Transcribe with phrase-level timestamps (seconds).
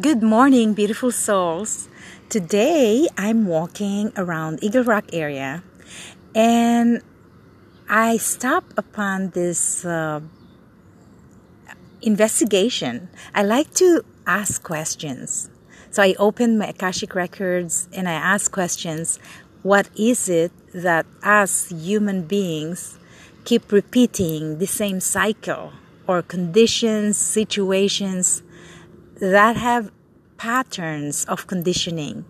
[0.00, 1.86] Good morning, beautiful souls.
[2.30, 5.62] Today I'm walking around Eagle Rock area
[6.34, 7.02] and
[7.90, 10.20] I stop upon this uh,
[12.00, 13.10] investigation.
[13.34, 15.50] I like to ask questions.
[15.90, 19.18] So I open my Akashic records and I ask questions.
[19.62, 22.98] What is it that us human beings
[23.44, 25.74] keep repeating the same cycle
[26.06, 28.42] or conditions, situations
[29.22, 29.92] that have
[30.36, 32.24] patterns of conditioning.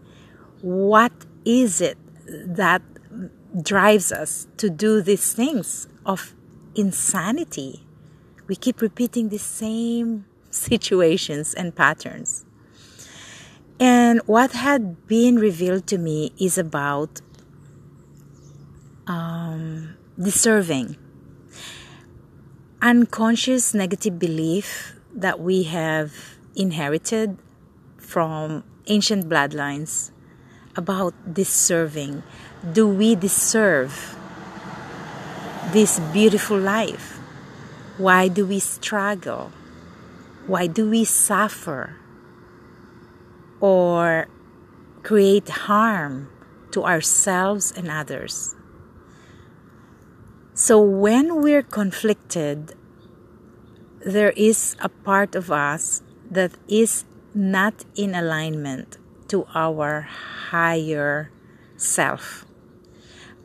[0.61, 1.97] What is it
[2.27, 2.83] that
[3.63, 6.35] drives us to do these things of
[6.75, 7.87] insanity?
[8.47, 12.45] We keep repeating the same situations and patterns.
[13.81, 17.23] And what had been revealed to me is about
[19.07, 20.99] um, deserving
[22.83, 27.39] unconscious negative belief that we have inherited
[27.99, 30.11] from ancient bloodlines
[30.77, 32.23] about deserving.
[32.73, 34.17] Do we deserve
[35.73, 37.19] this beautiful life?
[37.99, 39.53] Why do we struggle?
[40.47, 41.97] Why do we suffer
[43.61, 44.27] or
[45.03, 46.29] create harm
[46.73, 48.55] to ourselves and others?
[50.55, 52.75] So, when we're conflicted
[54.05, 58.97] there is a part of us that is not in alignment
[59.29, 60.01] to our
[60.51, 61.31] higher
[61.77, 62.45] self.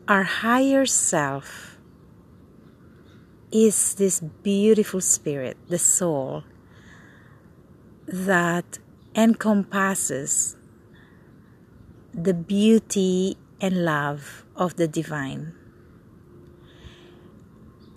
[0.07, 1.77] Our higher self
[3.51, 6.43] is this beautiful spirit, the soul,
[8.07, 8.79] that
[9.15, 10.55] encompasses
[12.13, 15.53] the beauty and love of the divine.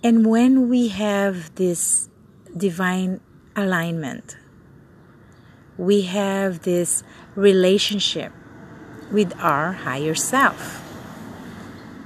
[0.03, 2.09] And when we have this
[2.55, 3.21] divine
[3.55, 4.37] alignment.
[5.81, 7.01] We have this
[7.33, 8.31] relationship
[9.11, 10.77] with our higher self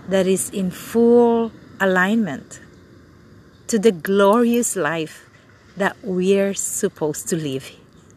[0.08, 2.62] that is in full alignment
[3.68, 5.30] to the glorious life
[5.76, 7.70] that we're supposed to live.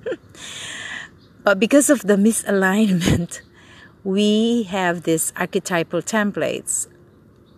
[1.42, 3.40] but because of the misalignment,
[4.04, 6.86] we have these archetypal templates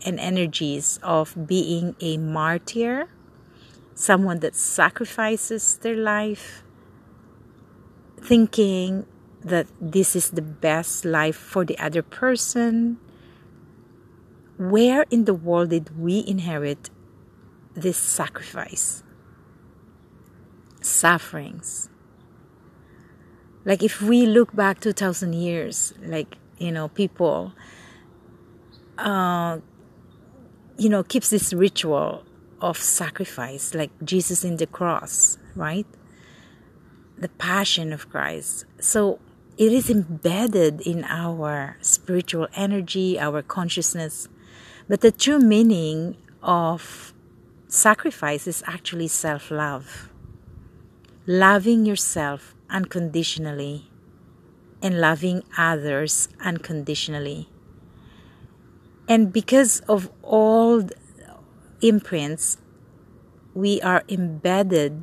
[0.06, 3.10] and energies of being a martyr
[3.94, 6.62] someone that sacrifices their life,
[8.22, 9.06] thinking
[9.42, 12.98] that this is the best life for the other person.
[14.58, 16.91] Where in the world did we inherit
[17.75, 19.03] this sacrifice?
[20.82, 21.88] Sufferings.
[23.64, 27.53] Like if we look back 2000 years, like, you know, people,
[28.98, 29.59] uh,
[30.76, 32.25] you know, keeps this ritual
[32.60, 35.86] of sacrifice, like Jesus in the cross, right?
[37.20, 38.64] The passion of Christ.
[38.81, 39.20] So
[39.58, 44.26] it is embedded in our spiritual energy, our consciousness.
[44.88, 47.12] But the true meaning of
[47.69, 50.10] sacrifice is actually self love.
[51.26, 53.91] Loving yourself unconditionally
[54.82, 57.48] and loving others unconditionally.
[59.09, 60.88] And because of all
[61.82, 62.59] imprints,
[63.54, 65.03] we are embedded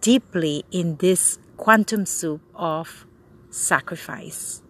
[0.00, 3.06] deeply in this quantum soup of
[3.48, 4.62] sacrifice,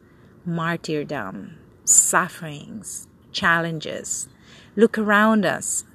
[0.45, 4.29] martyrdom, sufferings, challenges.
[4.77, 5.87] Look around us.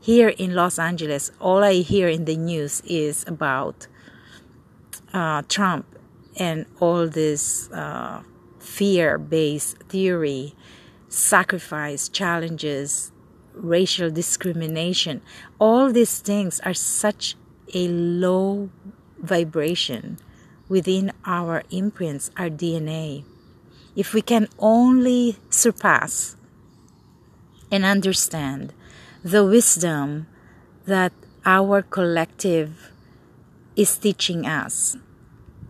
[0.00, 3.88] Here in Los Angeles, all I hear in the news is about
[5.12, 5.84] uh, Trump
[6.38, 8.22] and all this uh,
[8.58, 10.54] fear based theory,
[11.10, 13.12] sacrifice, challenges,
[13.52, 15.20] racial discrimination.
[15.58, 17.36] All these things are such
[17.74, 18.70] a low
[19.22, 20.18] vibration
[20.68, 23.24] within our imprints, our DNA.
[23.96, 26.36] If we can only surpass
[27.70, 28.72] and understand
[29.22, 30.26] the wisdom
[30.86, 31.12] that
[31.46, 32.90] our collective
[33.76, 34.96] is teaching us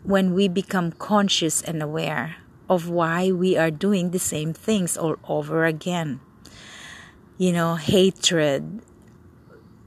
[0.03, 2.37] when we become conscious and aware
[2.69, 6.21] of why we are doing the same things all over again
[7.43, 8.83] you know, hatred,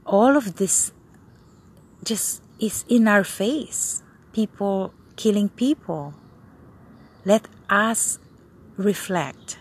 [0.04, 0.92] all of this
[2.04, 4.02] just is in our face.
[4.32, 6.14] People killing people.
[7.24, 8.18] Let us
[8.76, 9.58] reflect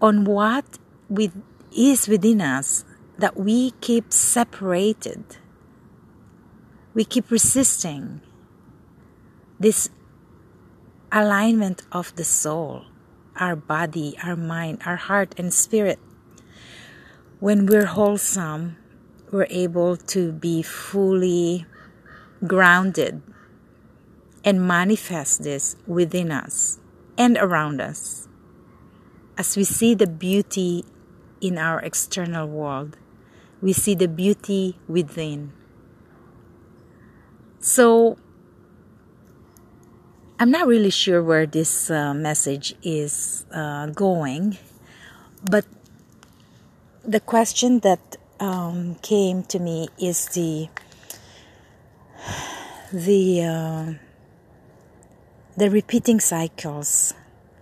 [0.00, 0.64] on what
[1.08, 1.32] with,
[1.74, 2.84] is within us
[3.18, 5.24] that we keep separated.
[6.94, 8.20] We keep resisting
[9.58, 9.88] this
[11.10, 12.84] alignment of the soul,
[13.36, 15.98] our body, our mind, our heart, and spirit
[17.38, 18.76] when we're wholesome,
[19.32, 21.64] we're able to be fully
[22.46, 23.22] grounded
[24.44, 26.78] and manifest this within us
[27.16, 28.28] and around us.
[29.38, 30.84] As we see the beauty
[31.40, 32.98] in our external world,
[33.62, 35.52] we see the beauty within.
[37.58, 38.18] So,
[40.38, 44.58] I'm not really sure where this uh, message is uh, going,
[45.48, 45.64] but
[47.04, 50.68] the question that um, came to me is the
[52.92, 53.92] the uh,
[55.56, 57.14] the repeating cycles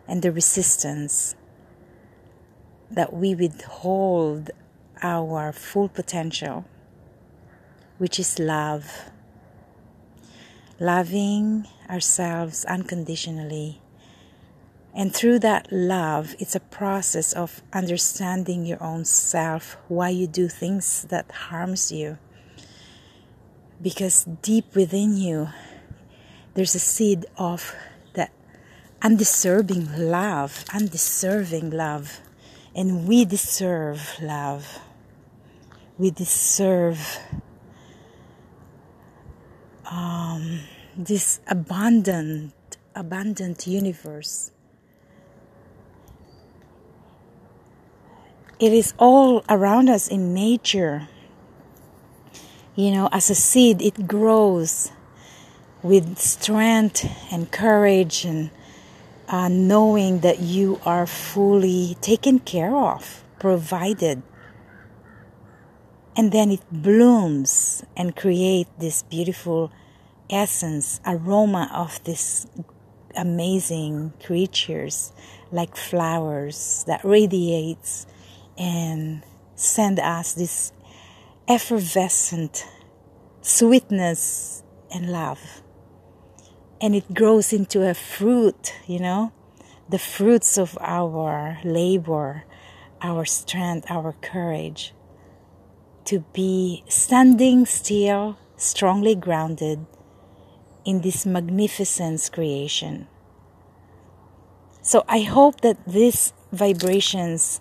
[0.08, 1.34] and the resistance
[2.90, 4.50] that we withhold
[5.02, 6.64] our full potential,
[7.98, 9.10] which is love.
[10.80, 13.82] Loving ourselves unconditionally.
[14.94, 20.48] And through that love, it's a process of understanding your own self, why you do
[20.48, 22.18] things that harms you.
[23.80, 25.48] Because deep within you,
[26.54, 27.74] there's a seed of
[28.14, 28.32] that
[29.00, 32.20] undeserving love, undeserving love.
[32.74, 34.80] And we deserve love.
[35.98, 37.18] We deserve
[39.90, 40.60] um,
[40.96, 42.52] this abundant,
[42.94, 44.50] abundant universe.
[48.60, 51.08] It is all around us in nature.
[52.76, 54.92] You know, as a seed, it grows
[55.82, 58.50] with strength and courage and
[59.28, 64.22] uh, knowing that you are fully taken care of, provided.
[66.14, 69.72] And then it blooms and creates this beautiful
[70.28, 72.46] essence, aroma of this
[73.16, 75.12] amazing creatures
[75.50, 78.06] like flowers that radiates
[78.60, 79.24] and
[79.56, 80.72] send us this
[81.48, 82.64] effervescent
[83.40, 84.62] sweetness
[84.92, 85.62] and love
[86.80, 89.32] and it grows into a fruit, you know,
[89.88, 92.44] the fruits of our labor,
[93.02, 94.94] our strength, our courage
[96.06, 99.84] to be standing still, strongly grounded
[100.84, 103.06] in this magnificent creation.
[104.82, 107.60] So I hope that these vibrations,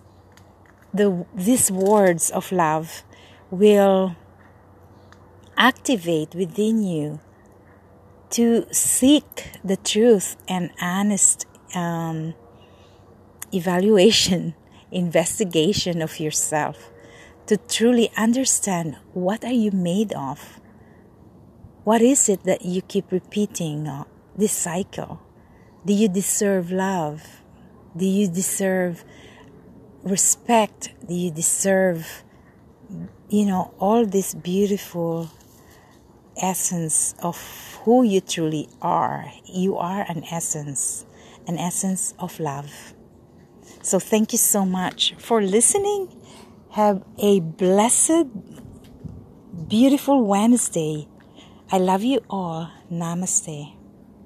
[0.94, 3.04] the these words of love
[3.52, 4.16] will
[5.58, 7.20] activate within you
[8.30, 11.46] to seek the truth and honest
[11.76, 12.34] um,
[13.52, 14.56] evaluation,
[14.92, 16.90] investigation of yourself,
[17.48, 20.60] to truly understand what are you made of.
[21.84, 24.04] What is it that you keep repeating uh,
[24.38, 25.22] this cycle?
[25.86, 27.42] Do you deserve love?
[27.98, 29.04] Do you deserve
[30.04, 30.94] respect?
[31.08, 32.24] You deserve,
[33.30, 35.30] you know, all this beautiful
[36.38, 37.38] essence of
[37.84, 39.32] who you truly are.
[39.46, 41.06] You are an essence,
[41.48, 42.94] an essence of love.
[43.82, 46.16] So thank you so much for listening.
[46.72, 48.28] Have a blessed,
[49.68, 51.08] beautiful Wednesday.
[51.72, 52.72] I love you all.
[52.92, 53.79] Namaste.